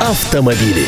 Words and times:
Автомобили. 0.00 0.84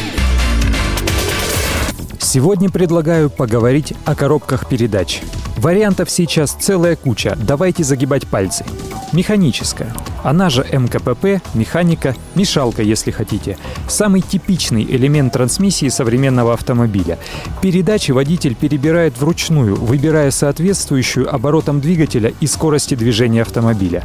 Сегодня 2.20 2.70
предлагаю 2.70 3.28
поговорить 3.28 3.92
о 4.04 4.14
коробках 4.14 4.68
передач. 4.68 5.20
Вариантов 5.60 6.08
сейчас 6.08 6.52
целая 6.52 6.96
куча, 6.96 7.36
давайте 7.38 7.84
загибать 7.84 8.26
пальцы. 8.26 8.64
Механическая. 9.12 9.92
Она 10.22 10.48
же 10.48 10.62
МКПП, 10.62 11.42
механика, 11.54 12.14
мешалка, 12.34 12.82
если 12.82 13.10
хотите. 13.10 13.58
Самый 13.86 14.22
типичный 14.22 14.84
элемент 14.84 15.34
трансмиссии 15.34 15.88
современного 15.88 16.54
автомобиля. 16.54 17.18
Передачи 17.60 18.12
водитель 18.12 18.54
перебирает 18.54 19.18
вручную, 19.18 19.76
выбирая 19.76 20.30
соответствующую 20.30 21.32
оборотам 21.34 21.80
двигателя 21.80 22.32
и 22.40 22.46
скорости 22.46 22.94
движения 22.94 23.42
автомобиля. 23.42 24.04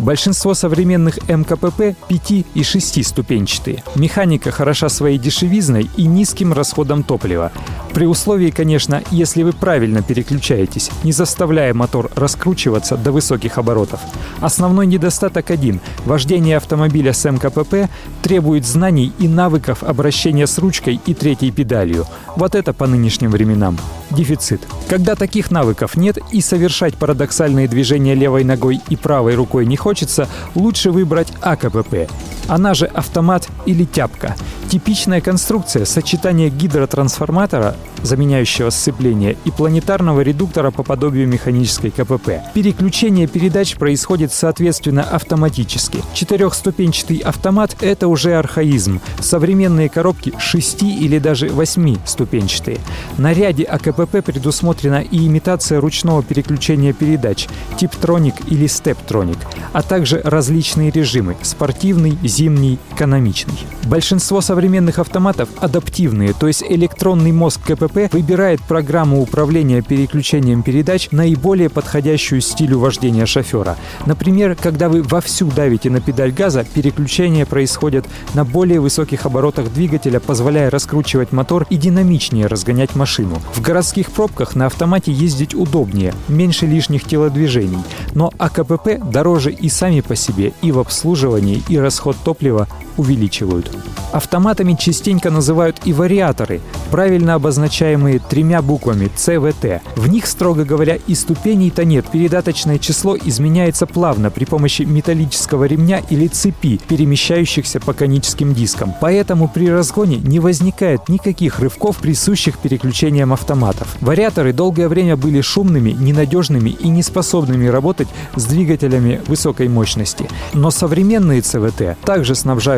Большинство 0.00 0.54
современных 0.54 1.18
МКПП 1.28 1.94
5 2.08 2.30
и 2.54 2.62
6 2.64 3.06
ступенчатые. 3.06 3.84
Механика 3.94 4.50
хороша 4.50 4.88
своей 4.88 5.18
дешевизной 5.18 5.88
и 5.96 6.06
низким 6.06 6.52
расходом 6.52 7.04
топлива. 7.04 7.52
При 7.96 8.04
условии, 8.04 8.50
конечно, 8.50 9.02
если 9.10 9.42
вы 9.42 9.54
правильно 9.54 10.02
переключаетесь, 10.02 10.90
не 11.02 11.12
заставляя 11.12 11.72
мотор 11.72 12.10
раскручиваться 12.14 12.98
до 12.98 13.10
высоких 13.10 13.56
оборотов. 13.56 14.00
Основной 14.42 14.86
недостаток 14.86 15.50
один. 15.50 15.80
Вождение 16.04 16.58
автомобиля 16.58 17.14
с 17.14 17.24
МКПП 17.24 17.88
требует 18.22 18.66
знаний 18.66 19.14
и 19.18 19.26
навыков 19.26 19.82
обращения 19.82 20.46
с 20.46 20.58
ручкой 20.58 21.00
и 21.06 21.14
третьей 21.14 21.50
педалью. 21.50 22.04
Вот 22.36 22.54
это 22.54 22.74
по 22.74 22.86
нынешним 22.86 23.30
временам. 23.30 23.78
Дефицит. 24.10 24.60
Когда 24.90 25.14
таких 25.14 25.50
навыков 25.50 25.96
нет 25.96 26.18
и 26.30 26.42
совершать 26.42 26.96
парадоксальные 26.96 27.66
движения 27.66 28.14
левой 28.14 28.44
ногой 28.44 28.82
и 28.90 28.96
правой 28.96 29.36
рукой 29.36 29.64
не 29.64 29.76
хочется, 29.76 30.28
лучше 30.54 30.90
выбрать 30.90 31.32
АКПП. 31.40 32.10
Она 32.46 32.74
же 32.74 32.84
автомат 32.84 33.48
или 33.64 33.84
тяпка. 33.84 34.36
Типичная 34.68 35.20
конструкция– 35.20 35.84
сочетание 35.86 36.50
гидротрансформатора, 36.50 37.76
заменяющего 38.02 38.70
сцепление, 38.70 39.36
и 39.44 39.52
планетарного 39.52 40.22
редуктора 40.22 40.72
по 40.72 40.82
подобию 40.82 41.28
механической 41.28 41.90
КПП. 41.90 42.42
Переключение 42.52 43.28
передач 43.28 43.76
происходит, 43.76 44.32
соответственно, 44.32 45.04
автоматически. 45.04 46.02
Четырехступенчатый 46.14 47.18
автомат– 47.18 47.76
это 47.80 48.08
уже 48.08 48.34
архаизм. 48.34 49.00
Современные 49.20 49.88
коробки 49.88 50.32
шести 50.38 50.92
или 50.92 51.20
даже 51.20 51.48
восьми 51.48 51.98
ступенчатые. 52.04 52.78
На 53.18 53.32
ряде 53.32 53.62
АКПП 53.62 54.24
предусмотрена 54.24 55.00
и 55.00 55.26
имитация 55.26 55.80
ручного 55.80 56.24
переключения 56.24 56.92
передач– 56.92 57.46
типтроник 57.78 58.34
или 58.48 58.66
стептроник, 58.66 59.38
а 59.72 59.82
также 59.82 60.20
различные 60.24 60.90
режимы– 60.90 61.36
спортивный, 61.42 62.18
зимний, 62.24 62.80
экономичный. 62.92 63.58
Большинство 63.84 64.40
современных 64.56 64.98
автоматов 64.98 65.50
адаптивные, 65.60 66.32
то 66.32 66.46
есть 66.46 66.64
электронный 66.66 67.30
мозг 67.30 67.60
КПП 67.62 68.10
выбирает 68.10 68.62
программу 68.62 69.20
управления 69.20 69.82
переключением 69.82 70.62
передач 70.62 71.10
наиболее 71.10 71.68
подходящую 71.68 72.40
стилю 72.40 72.78
вождения 72.78 73.26
шофера. 73.26 73.76
Например, 74.06 74.56
когда 74.58 74.88
вы 74.88 75.02
вовсю 75.02 75.50
давите 75.50 75.90
на 75.90 76.00
педаль 76.00 76.32
газа, 76.32 76.64
переключения 76.64 77.44
происходят 77.44 78.06
на 78.32 78.46
более 78.46 78.80
высоких 78.80 79.26
оборотах 79.26 79.70
двигателя, 79.74 80.20
позволяя 80.20 80.70
раскручивать 80.70 81.32
мотор 81.32 81.66
и 81.68 81.76
динамичнее 81.76 82.46
разгонять 82.46 82.96
машину. 82.96 83.42
В 83.52 83.60
городских 83.60 84.10
пробках 84.10 84.54
на 84.54 84.64
автомате 84.64 85.12
ездить 85.12 85.54
удобнее, 85.54 86.14
меньше 86.28 86.64
лишних 86.64 87.04
телодвижений. 87.04 87.84
Но 88.14 88.32
АКПП 88.38 89.04
дороже 89.04 89.52
и 89.52 89.68
сами 89.68 90.00
по 90.00 90.16
себе, 90.16 90.54
и 90.62 90.72
в 90.72 90.78
обслуживании, 90.78 91.62
и 91.68 91.76
расход 91.78 92.16
топлива 92.24 92.66
увеличивают. 92.96 93.70
Автоматами 94.12 94.74
частенько 94.74 95.30
называют 95.30 95.80
и 95.84 95.92
вариаторы, 95.92 96.60
правильно 96.90 97.34
обозначаемые 97.34 98.18
тремя 98.18 98.62
буквами 98.62 99.10
ЦВТ. 99.14 99.82
В 99.96 100.08
них, 100.08 100.26
строго 100.26 100.64
говоря, 100.64 100.98
и 101.06 101.14
ступеней-то 101.14 101.84
нет. 101.84 102.06
Передаточное 102.10 102.78
число 102.78 103.16
изменяется 103.16 103.86
плавно 103.86 104.30
при 104.30 104.44
помощи 104.44 104.82
металлического 104.82 105.64
ремня 105.64 106.00
или 106.08 106.28
цепи, 106.28 106.80
перемещающихся 106.88 107.80
по 107.80 107.92
коническим 107.92 108.54
дискам. 108.54 108.94
Поэтому 109.00 109.48
при 109.48 109.68
разгоне 109.68 110.16
не 110.16 110.40
возникает 110.40 111.08
никаких 111.08 111.58
рывков, 111.58 111.96
присущих 111.98 112.58
переключениям 112.58 113.32
автоматов. 113.32 113.96
Вариаторы 114.00 114.52
долгое 114.52 114.88
время 114.88 115.16
были 115.16 115.40
шумными, 115.40 115.90
ненадежными 115.90 116.70
и 116.70 116.88
неспособными 116.88 117.66
работать 117.66 118.08
с 118.36 118.44
двигателями 118.44 119.20
высокой 119.26 119.68
мощности. 119.68 120.28
Но 120.54 120.70
современные 120.70 121.42
ЦВТ 121.42 121.98
также 122.04 122.34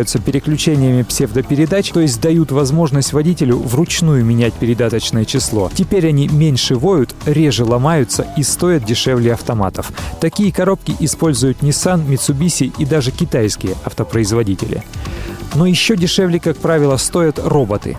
снабжаются 0.09 0.19
переключениями 0.19 1.03
псевдопередач, 1.03 1.91
то 1.91 2.01
есть 2.01 2.21
дают 2.21 2.51
возможность 2.51 3.13
водителю 3.13 3.59
вручную 3.59 4.25
менять 4.25 4.55
передаточное 4.55 5.25
число. 5.25 5.71
Теперь 5.75 6.09
они 6.09 6.29
меньше 6.29 6.77
воют, 6.77 7.15
реже 7.27 7.65
ломаются 7.65 8.27
и 8.37 8.43
стоят 8.43 8.85
дешевле 8.85 9.35
автоматов. 9.35 9.93
Такие 10.21 10.53
коробки 10.53 10.95
используют 11.01 11.63
Nissan, 11.63 12.07
Mitsubishi 12.07 12.73
и 12.79 12.85
даже 12.85 13.11
китайские 13.11 13.75
автопроизводители. 13.85 14.83
Но 15.55 15.67
еще 15.67 15.97
дешевле, 15.97 16.41
как 16.41 16.57
правило, 16.57 16.97
стоят 16.97 17.39
роботы. 17.39 17.97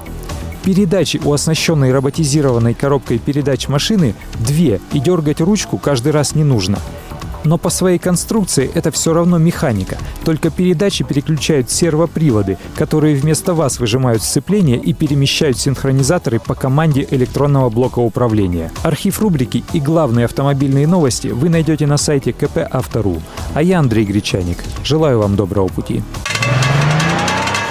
Передачи 0.63 1.21
у 1.23 1.31
оснащенной 1.31 1.91
роботизированной 1.93 2.73
коробкой 2.73 3.19
передач 3.19 3.67
машины 3.67 4.13
две, 4.39 4.81
и 4.93 4.99
дергать 4.99 5.41
ручку 5.41 5.77
каждый 5.77 6.11
раз 6.11 6.35
не 6.35 6.43
нужно. 6.43 6.79
Но 7.43 7.57
по 7.57 7.69
своей 7.69 7.99
конструкции 7.99 8.69
это 8.73 8.91
все 8.91 9.13
равно 9.13 9.37
механика. 9.37 9.97
Только 10.23 10.49
передачи 10.49 11.03
переключают 11.03 11.69
сервоприводы, 11.69 12.57
которые 12.75 13.15
вместо 13.15 13.53
вас 13.53 13.79
выжимают 13.79 14.23
сцепление 14.23 14.77
и 14.77 14.93
перемещают 14.93 15.57
синхронизаторы 15.57 16.39
по 16.39 16.55
команде 16.55 17.07
электронного 17.09 17.69
блока 17.69 17.99
управления. 17.99 18.71
Архив 18.83 19.19
рубрики 19.19 19.63
и 19.73 19.79
главные 19.79 20.25
автомобильные 20.25 20.87
новости 20.87 21.27
вы 21.27 21.49
найдете 21.49 21.87
на 21.87 21.97
сайте 21.97 22.33
КП 22.33 22.59
Автору. 22.69 23.21
А 23.53 23.61
я 23.61 23.79
Андрей 23.79 24.05
Гречаник. 24.05 24.63
Желаю 24.83 25.19
вам 25.19 25.35
доброго 25.35 25.67
пути. 25.67 26.01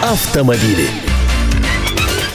Автомобили. 0.02 1.07